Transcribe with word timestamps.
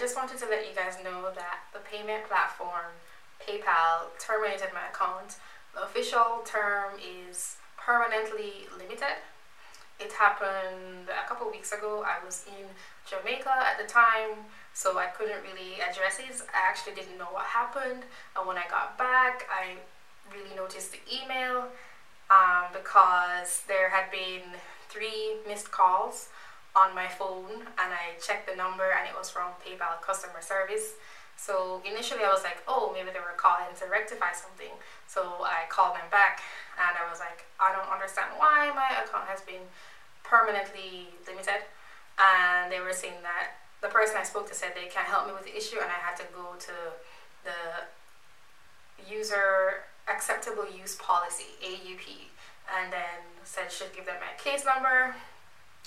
just 0.00 0.16
wanted 0.16 0.38
to 0.38 0.46
let 0.48 0.66
you 0.66 0.74
guys 0.74 0.96
know 1.04 1.28
that 1.36 1.68
the 1.74 1.78
payment 1.80 2.24
platform 2.24 2.96
PayPal 3.36 4.08
terminated 4.18 4.72
my 4.72 4.88
account. 4.88 5.36
The 5.74 5.82
official 5.84 6.40
term 6.46 6.96
is 6.96 7.56
permanently 7.76 8.64
limited. 8.72 9.20
It 10.00 10.10
happened 10.12 11.12
a 11.12 11.28
couple 11.28 11.50
weeks 11.50 11.72
ago. 11.72 12.02
I 12.02 12.24
was 12.24 12.46
in 12.48 12.64
Jamaica 13.04 13.52
at 13.52 13.76
the 13.76 13.84
time, 13.84 14.48
so 14.72 14.96
I 14.96 15.06
couldn't 15.08 15.42
really 15.42 15.82
address 15.84 16.18
it. 16.18 16.40
I 16.48 16.66
actually 16.66 16.94
didn't 16.94 17.18
know 17.18 17.28
what 17.30 17.44
happened. 17.44 18.04
And 18.34 18.48
when 18.48 18.56
I 18.56 18.64
got 18.70 18.96
back, 18.96 19.46
I 19.52 19.84
really 20.34 20.56
noticed 20.56 20.92
the 20.92 21.00
email 21.12 21.68
um, 22.30 22.72
because 22.72 23.64
there 23.68 23.90
had 23.90 24.10
been 24.10 24.56
three 24.88 25.36
missed 25.46 25.70
calls 25.70 26.30
on 26.76 26.94
my 26.94 27.08
phone 27.08 27.66
and 27.78 27.90
I 27.90 28.14
checked 28.22 28.48
the 28.48 28.54
number 28.54 28.90
and 28.94 29.08
it 29.08 29.14
was 29.16 29.30
from 29.30 29.50
PayPal 29.64 30.00
customer 30.02 30.40
service. 30.40 30.94
So 31.36 31.82
initially 31.84 32.22
I 32.22 32.30
was 32.30 32.44
like, 32.44 32.62
oh, 32.68 32.92
maybe 32.92 33.10
they 33.10 33.18
were 33.18 33.34
calling 33.36 33.72
to 33.80 33.86
rectify 33.90 34.32
something. 34.32 34.76
So 35.06 35.42
I 35.42 35.66
called 35.68 35.96
them 35.96 36.06
back 36.10 36.42
and 36.78 36.94
I 36.94 37.08
was 37.10 37.18
like, 37.18 37.48
I 37.58 37.72
don't 37.72 37.90
understand 37.90 38.36
why 38.36 38.70
my 38.74 39.02
account 39.02 39.26
has 39.26 39.40
been 39.40 39.66
permanently 40.22 41.08
limited. 41.26 41.66
And 42.20 42.70
they 42.70 42.80
were 42.80 42.92
saying 42.92 43.24
that 43.24 43.58
the 43.80 43.88
person 43.88 44.16
I 44.20 44.24
spoke 44.24 44.46
to 44.48 44.54
said 44.54 44.72
they 44.76 44.92
can't 44.92 45.08
help 45.08 45.26
me 45.26 45.32
with 45.32 45.44
the 45.44 45.56
issue 45.56 45.80
and 45.80 45.88
I 45.88 45.98
had 45.98 46.14
to 46.20 46.26
go 46.36 46.54
to 46.60 46.76
the 47.42 47.88
user 49.08 49.88
acceptable 50.06 50.66
use 50.68 50.96
policy, 50.96 51.56
AUP, 51.64 52.28
and 52.68 52.92
then 52.92 53.24
said 53.44 53.72
should 53.72 53.94
give 53.96 54.06
them 54.06 54.16
my 54.20 54.36
case 54.36 54.64
number 54.64 55.16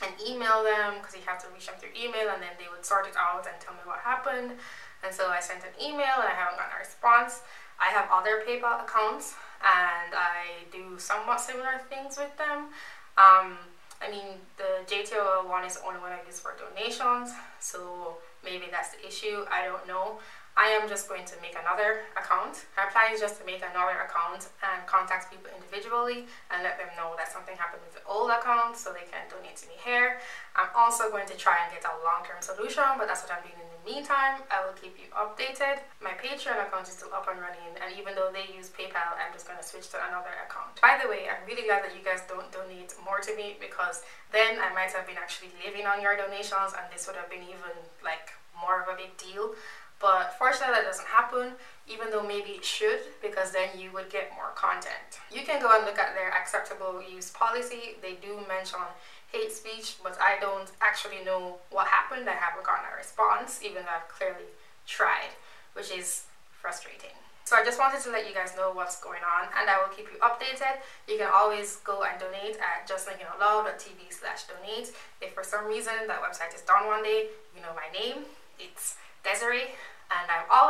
and 0.02 0.12
email 0.26 0.64
them 0.64 0.98
because 1.00 1.14
you 1.14 1.22
have 1.26 1.42
to 1.44 1.48
reach 1.54 1.68
them 1.68 1.76
through 1.78 1.94
email 1.94 2.34
and 2.34 2.42
then 2.42 2.56
they 2.58 2.66
would 2.72 2.86
sort 2.86 3.06
it 3.06 3.14
out 3.20 3.46
and 3.46 3.56
tell 3.62 3.74
me 3.74 3.84
what 3.86 4.00
happened. 4.00 4.58
And 5.04 5.14
so 5.14 5.30
I 5.30 5.40
sent 5.40 5.62
an 5.64 5.76
email 5.78 6.18
and 6.18 6.28
I 6.28 6.34
haven't 6.34 6.58
gotten 6.58 6.74
a 6.74 6.80
response. 6.80 7.42
I 7.80 7.92
have 7.92 8.10
other 8.12 8.42
PayPal 8.48 8.82
accounts 8.82 9.36
and 9.62 10.16
I 10.16 10.66
do 10.72 10.98
somewhat 10.98 11.40
similar 11.40 11.82
things 11.90 12.18
with 12.18 12.36
them. 12.38 12.74
Um, 13.18 13.58
I 14.02 14.10
mean, 14.12 14.42
the 14.58 14.84
JTO 14.88 15.48
one 15.48 15.64
is 15.64 15.78
the 15.78 15.86
only 15.86 16.00
one 16.02 16.12
I 16.12 16.20
use 16.28 16.40
for 16.40 16.56
donations, 16.60 17.32
so 17.60 18.18
maybe 18.44 18.66
that's 18.70 18.90
the 18.96 19.08
issue. 19.08 19.46
I 19.50 19.66
don't 19.66 19.88
know. 19.88 20.20
I 20.56 20.70
am 20.78 20.88
just 20.88 21.10
going 21.10 21.26
to 21.26 21.36
make 21.42 21.58
another 21.58 22.06
account. 22.14 22.70
My 22.78 22.86
plan 22.86 23.10
is 23.10 23.20
just 23.20 23.42
to 23.42 23.44
make 23.46 23.66
another 23.66 24.06
account 24.06 24.54
and 24.62 24.86
contact 24.86 25.34
people 25.34 25.50
individually 25.50 26.30
and 26.54 26.62
let 26.62 26.78
them 26.78 26.94
know 26.94 27.18
that 27.18 27.34
something 27.34 27.58
happened 27.58 27.82
with 27.82 27.98
the 27.98 28.06
old 28.06 28.30
account 28.30 28.78
so 28.78 28.94
they 28.94 29.10
can 29.10 29.26
donate 29.34 29.58
to 29.58 29.66
me 29.66 29.74
here. 29.82 30.22
I'm 30.54 30.70
also 30.78 31.10
going 31.10 31.26
to 31.26 31.38
try 31.38 31.58
and 31.66 31.74
get 31.74 31.82
a 31.82 31.94
long-term 32.06 32.46
solution, 32.46 32.86
but 33.02 33.10
that's 33.10 33.26
what 33.26 33.34
I'm 33.34 33.42
doing 33.42 33.58
in 33.58 33.66
the 33.66 33.82
meantime. 33.82 34.46
I 34.54 34.62
will 34.62 34.78
keep 34.78 34.94
you 35.02 35.10
updated. 35.18 35.82
My 35.98 36.14
Patreon 36.22 36.62
account 36.62 36.86
is 36.86 37.02
still 37.02 37.10
up 37.10 37.26
and 37.26 37.42
running, 37.42 37.74
and 37.82 37.90
even 37.98 38.14
though 38.14 38.30
they 38.30 38.46
use 38.54 38.70
PayPal, 38.70 39.18
I'm 39.18 39.34
just 39.34 39.50
going 39.50 39.58
to 39.58 39.66
switch 39.66 39.90
to 39.98 40.00
another 40.06 40.38
account. 40.46 40.78
By 40.78 41.02
the 41.02 41.10
way, 41.10 41.26
I'm 41.26 41.42
really 41.50 41.66
glad 41.66 41.82
that 41.82 41.98
you 41.98 42.06
guys 42.06 42.22
don't 42.30 42.48
donate 42.54 42.94
more 43.02 43.18
to 43.26 43.34
me 43.34 43.58
because 43.58 44.06
then 44.30 44.62
I 44.62 44.70
might 44.78 44.94
have 44.94 45.10
been 45.10 45.18
actually 45.18 45.50
living 45.66 45.90
on 45.90 45.98
your 45.98 46.14
donations 46.14 46.78
and 46.78 46.86
this 46.94 47.10
would 47.10 47.18
have 47.18 47.34
been 47.34 47.42
even 47.42 47.74
like 48.06 48.38
more 48.54 48.82
of 48.82 48.88
a 48.88 48.96
big 48.96 49.18
deal. 49.18 49.58
But 50.04 50.36
fortunately 50.38 50.76
that 50.76 50.84
doesn't 50.84 51.08
happen, 51.08 51.56
even 51.88 52.12
though 52.12 52.28
maybe 52.28 52.60
it 52.60 52.66
should, 52.66 53.00
because 53.22 53.52
then 53.54 53.70
you 53.80 53.90
would 53.94 54.10
get 54.10 54.36
more 54.36 54.52
content. 54.54 55.24
You 55.32 55.48
can 55.48 55.62
go 55.62 55.72
and 55.72 55.86
look 55.86 55.98
at 55.98 56.14
their 56.14 56.28
acceptable 56.28 57.02
use 57.02 57.32
policy. 57.32 57.96
They 58.02 58.20
do 58.20 58.44
mention 58.46 58.84
hate 59.32 59.54
speech, 59.54 59.96
but 60.04 60.20
I 60.20 60.42
don't 60.42 60.70
actually 60.82 61.24
know 61.24 61.56
what 61.72 61.88
happened. 61.88 62.30
I 62.30 62.34
haven't 62.34 62.66
gotten 62.66 62.84
a 62.92 62.98
response, 62.98 63.64
even 63.64 63.88
though 63.88 63.96
I've 63.96 64.10
clearly 64.12 64.52
tried, 64.86 65.32
which 65.72 65.90
is 65.90 66.28
frustrating. 66.52 67.16
So 67.46 67.56
I 67.56 67.64
just 67.64 67.80
wanted 67.80 68.04
to 68.04 68.12
let 68.12 68.28
you 68.28 68.36
guys 68.36 68.56
know 68.58 68.72
what's 68.72 69.00
going 69.00 69.24
on 69.24 69.48
and 69.56 69.70
I 69.70 69.80
will 69.80 69.92
keep 69.96 70.08
you 70.12 70.20
updated. 70.20 70.84
You 71.08 71.18
can 71.18 71.30
always 71.34 71.78
go 71.88 72.04
and 72.04 72.20
donate 72.20 72.60
at 72.60 72.88
justthinkingoutloudtv 72.88 74.00
slash 74.12 74.44
donate. 74.52 74.92
If 75.22 75.32
for 75.32 75.44
some 75.44 75.66
reason 75.66 76.08
that 76.08 76.20
website 76.24 76.56
is 76.56 76.62
down 76.62 76.88
one 76.88 77.04
day, 77.04 77.28
you 77.56 77.62
know 77.62 77.76
my 77.76 77.88
name. 77.92 78.24
It's 78.60 78.96
Desiree 79.24 79.72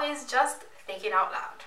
always 0.04 0.26
just 0.26 0.64
thinking 0.86 1.14
out 1.14 1.32
loud. 1.32 1.64